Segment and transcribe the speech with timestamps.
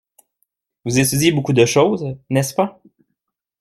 [0.83, 2.81] Vous étudiez beaucoup de choses, n’est-ce pas?